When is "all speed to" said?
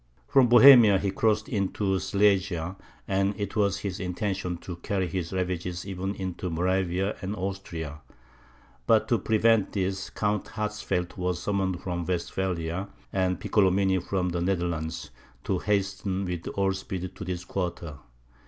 16.47-17.23